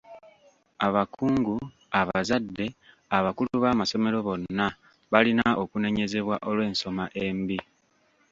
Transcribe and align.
Abakungu, 0.87 1.55
abazadde, 1.99 2.65
abakulu 3.17 3.53
b'amasomero 3.63 4.17
bonna 4.27 4.67
balina 5.11 5.47
okunenyezebwa 5.63 6.35
olw'ensoma 6.49 7.05
embi. 7.25 7.59